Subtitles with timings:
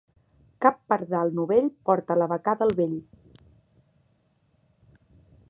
[0.65, 2.97] Cap pardal novell porta la becada al vell.